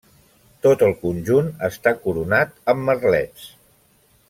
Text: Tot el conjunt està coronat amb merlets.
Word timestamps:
Tot 0.65 0.85
el 0.87 0.93
conjunt 1.01 1.51
està 1.69 1.93
coronat 2.07 2.57
amb 2.75 2.83
merlets. 2.91 3.47